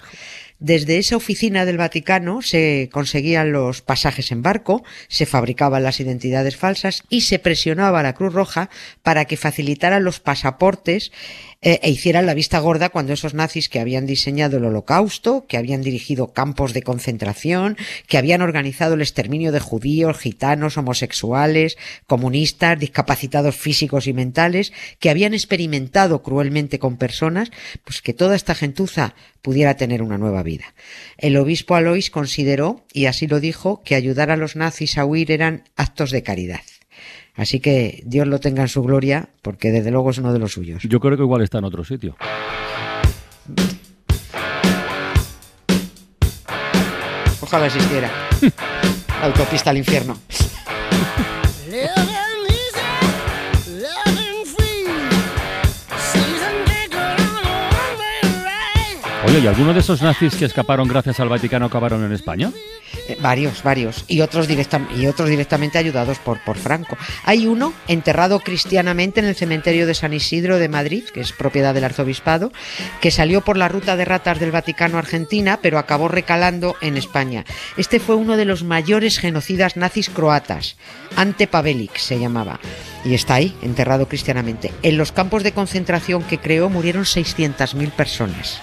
Desde 0.59 0.97
esa 0.97 1.17
oficina 1.17 1.65
del 1.65 1.77
Vaticano 1.77 2.41
se 2.41 2.89
conseguían 2.91 3.51
los 3.51 3.81
pasajes 3.81 4.31
en 4.31 4.41
barco, 4.41 4.83
se 5.09 5.25
fabricaban 5.25 5.83
las 5.83 5.99
identidades 5.99 6.55
falsas 6.55 7.03
y 7.09 7.21
se 7.21 7.39
presionaba 7.39 8.03
la 8.03 8.13
Cruz 8.13 8.33
Roja 8.33 8.69
para 9.03 9.25
que 9.25 9.35
facilitaran 9.35 10.05
los 10.05 10.21
pasaportes 10.21 11.11
eh, 11.65 11.79
e 11.81 11.89
hicieran 11.89 12.27
la 12.27 12.35
vista 12.35 12.59
gorda 12.59 12.89
cuando 12.89 13.11
esos 13.11 13.33
nazis 13.33 13.69
que 13.69 13.79
habían 13.79 14.05
diseñado 14.05 14.57
el 14.57 14.65
holocausto, 14.65 15.47
que 15.47 15.57
habían 15.57 15.81
dirigido 15.81 16.31
campos 16.31 16.73
de 16.73 16.83
concentración, 16.83 17.75
que 18.07 18.19
habían 18.19 18.43
organizado 18.43 18.93
el 18.93 19.01
exterminio 19.01 19.51
de 19.51 19.59
judíos, 19.59 20.19
gitanos, 20.19 20.77
homosexuales, 20.77 21.75
comunistas, 22.05 22.77
discapacitados 22.77 23.55
físicos 23.55 24.05
y 24.05 24.13
mentales, 24.13 24.73
que 24.99 25.09
habían 25.09 25.33
experimentado 25.33 26.21
cruelmente 26.21 26.77
con 26.77 26.97
personas, 26.97 27.49
pues 27.83 28.03
que 28.03 28.13
toda 28.13 28.35
esta 28.35 28.53
gentuza 28.53 29.15
pudiera 29.41 29.75
tener 29.75 30.03
una 30.03 30.19
nueva 30.19 30.43
vida. 30.43 30.75
El 31.17 31.35
obispo 31.35 31.73
Alois 31.73 32.11
consideró, 32.11 32.85
y 32.93 33.07
así 33.07 33.25
lo 33.25 33.39
dijo, 33.39 33.81
que 33.83 33.95
ayudar 33.95 34.29
a 34.29 34.37
los 34.37 34.55
nazis 34.55 34.99
a 34.99 35.05
huir 35.05 35.31
eran 35.31 35.63
actos 35.75 36.11
de 36.11 36.21
caridad. 36.21 36.61
Así 37.35 37.59
que 37.59 38.01
Dios 38.05 38.27
lo 38.27 38.39
tenga 38.39 38.61
en 38.61 38.69
su 38.69 38.81
gloria, 38.81 39.29
porque 39.41 39.71
desde 39.71 39.91
luego 39.91 40.09
es 40.09 40.17
uno 40.17 40.31
de 40.31 40.39
los 40.39 40.53
suyos. 40.53 40.83
Yo 40.83 40.99
creo 40.99 41.17
que 41.17 41.23
igual 41.23 41.41
está 41.41 41.57
en 41.57 41.65
otro 41.65 41.83
sitio. 41.83 42.15
Ojalá 47.41 47.65
existiera. 47.67 48.09
La 49.19 49.25
autopista 49.27 49.69
al 49.69 49.77
infierno. 49.77 50.17
Oye, 59.27 59.39
¿y 59.39 59.47
alguno 59.47 59.73
de 59.73 59.79
esos 59.79 60.01
nazis 60.01 60.35
que 60.35 60.45
escaparon 60.45 60.87
gracias 60.87 61.19
al 61.19 61.29
Vaticano 61.29 61.65
acabaron 61.65 62.03
en 62.05 62.11
España? 62.11 62.51
Eh, 63.07 63.17
varios, 63.21 63.61
varios. 63.61 64.03
Y 64.07 64.21
otros, 64.21 64.47
directa- 64.47 64.81
y 64.97 65.05
otros 65.07 65.29
directamente 65.29 65.77
ayudados 65.77 66.17
por, 66.19 66.39
por 66.43 66.57
Franco. 66.57 66.97
Hay 67.23 67.45
uno 67.45 67.73
enterrado 67.87 68.39
cristianamente 68.39 69.19
en 69.19 69.27
el 69.27 69.35
cementerio 69.35 69.85
de 69.85 69.93
San 69.93 70.13
Isidro 70.13 70.57
de 70.57 70.69
Madrid, 70.69 71.03
que 71.13 71.21
es 71.21 71.31
propiedad 71.31 71.73
del 71.73 71.83
arzobispado, 71.83 72.51
que 73.01 73.11
salió 73.11 73.41
por 73.41 73.57
la 73.57 73.67
ruta 73.67 73.95
de 73.95 74.05
ratas 74.05 74.39
del 74.39 74.51
Vaticano 74.51 74.97
a 74.97 75.01
Argentina, 75.01 75.59
pero 75.61 75.77
acabó 75.77 76.07
recalando 76.07 76.75
en 76.81 76.97
España. 76.97 77.45
Este 77.77 77.99
fue 77.99 78.15
uno 78.15 78.37
de 78.37 78.45
los 78.45 78.63
mayores 78.63 79.19
genocidas 79.19 79.77
nazis 79.77 80.09
croatas. 80.09 80.75
Ante 81.15 81.45
Pavelic 81.47 81.95
se 81.97 82.17
llamaba. 82.19 82.59
Y 83.05 83.13
está 83.13 83.35
ahí, 83.35 83.55
enterrado 83.61 84.07
cristianamente. 84.07 84.71
En 84.81 84.97
los 84.97 85.11
campos 85.11 85.43
de 85.43 85.51
concentración 85.51 86.23
que 86.23 86.39
creó 86.39 86.69
murieron 86.69 87.03
600.000 87.03 87.91
personas. 87.91 88.61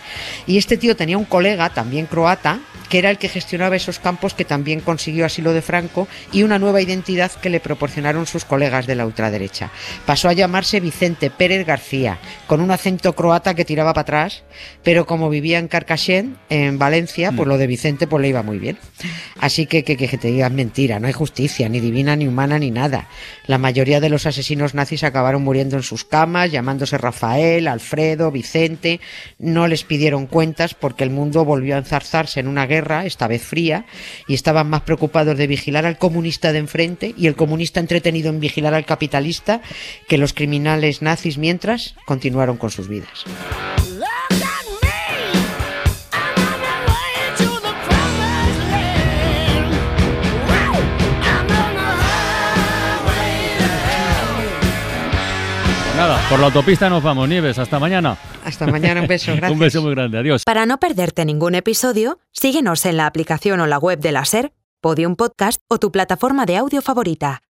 Y 0.49 0.59
este 0.59 0.77
tío 0.77 0.97
tenía 0.97 1.17
un 1.17 1.25
colega, 1.25 1.71
también 1.71 2.07
croata, 2.07 2.59
que 2.93 2.99
era 2.99 3.09
el 3.09 3.17
que 3.17 3.31
gestionaba 3.31 3.75
esos 3.75 3.99
campos 3.99 4.35
que 4.35 4.45
también 4.45 4.81
consiguió 4.81 5.25
asilo 5.25 5.55
de 5.55 5.63
Franco 5.63 6.09
y 6.31 6.43
una 6.43 6.59
nueva 6.59 6.83
identidad 6.83 7.33
que 7.33 7.49
le 7.49 7.59
proporcionaron 7.59 8.27
sus 8.27 8.45
colegas 8.45 8.87
de 8.87 8.97
la 8.97 9.07
ultraderecha. 9.07 9.71
Pasó 10.05 10.29
a 10.29 10.35
llamarse 10.35 10.79
Vicente 10.79 11.31
Pérez 11.31 11.65
García, 11.65 12.19
con 12.47 12.61
un 12.61 12.71
acento 12.71 13.15
croata 13.15 13.55
que 13.55 13.65
tiraba 13.65 13.95
para 13.95 14.03
atrás, 14.03 14.43
pero 14.83 15.07
como 15.07 15.31
vivía 15.31 15.59
en 15.59 15.69
Carcassén, 15.69 16.37
en 16.51 16.79
Valencia, 16.79 17.33
pues 17.33 17.49
lo 17.49 17.57
de 17.57 17.67
Vicente 17.67 18.07
pues 18.07 18.21
le 18.21 18.29
iba 18.29 18.43
muy 18.43 18.59
bien. 18.59 18.77
Así 19.41 19.65
que 19.65 19.85
que, 19.85 19.97
que 19.97 20.19
te 20.19 20.29
digan 20.29 20.55
mentira, 20.55 21.01
no 21.01 21.07
hay 21.07 21.15
justicia, 21.15 21.71
ni 21.71 21.81
divina, 21.81 22.15
ni 22.15 22.27
humana, 22.27 22.59
ni 22.59 22.71
nada. 22.71 23.09
La 23.47 23.57
mayoría 23.57 24.01
de 24.01 24.11
los 24.11 24.27
asesinos 24.33 24.75
nazis 24.75 25.05
acabaron 25.05 25.43
muriendo 25.43 25.77
en 25.77 25.83
sus 25.83 26.05
camas, 26.05 26.51
llamándose 26.51 26.99
Rafael, 26.99 27.69
Alfredo, 27.69 28.31
Vicente. 28.31 29.01
No 29.39 29.69
les 29.69 29.85
pidieron 29.85 30.27
cuentas 30.27 30.75
porque 30.75 31.05
el 31.05 31.11
mundo 31.11 31.45
volvió 31.45 31.75
a 31.75 31.79
enzarzarse 31.79 32.41
en 32.41 32.49
una 32.49 32.67
guerra, 32.67 33.07
esta 33.07 33.29
vez 33.29 33.43
fría, 33.43 33.87
y 34.27 34.35
estaban 34.35 34.69
más 34.69 34.83
preocupados 34.83 35.37
de 35.37 35.47
vigilar 35.47 35.87
al 35.87 35.99
comunista 35.99 36.53
de 36.53 36.59
enfrente 36.59 37.15
y 37.17 37.27
el 37.27 37.37
comunista 37.37 37.81
entretenido 37.81 38.31
en 38.31 38.41
vigilar 38.41 38.75
al 38.75 38.87
capitalista 38.87 39.61
que 40.09 40.19
los 40.19 40.33
criminales 40.33 41.03
nazis 41.03 41.39
mientras 41.39 41.95
continuaron 42.07 42.57
con 42.57 42.71
sus 42.71 42.89
vidas. 42.89 43.25
Por 56.29 56.41
la 56.41 56.47
autopista 56.47 56.89
nos 56.89 57.03
vamos, 57.03 57.29
Nieves. 57.29 57.59
Hasta 57.59 57.79
mañana. 57.79 58.17
Hasta 58.45 58.67
mañana, 58.67 59.03
un 59.03 59.07
beso, 59.07 59.33
gracias. 59.33 59.51
Un 59.53 59.59
beso 59.59 59.83
muy 59.83 59.91
grande. 59.95 60.19
Adiós. 60.19 60.45
Para 60.45 60.65
no 60.65 60.79
perderte 60.79 61.25
ningún 61.25 61.55
episodio, 61.55 62.19
síguenos 62.33 62.87
en 62.87 62.97
la 62.97 63.07
aplicación 63.07 63.61
o 63.61 63.67
la 63.67 63.79
web 63.79 63.99
de 63.99 64.13
la 64.13 64.25
SER, 64.25 64.53
Podium 64.81 65.15
Podcast 65.15 65.61
o 65.69 65.79
tu 65.79 65.93
plataforma 65.93 66.47
de 66.47 66.57
audio 66.57 66.81
favorita. 66.81 67.43